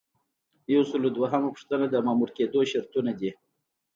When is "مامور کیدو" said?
2.05-2.59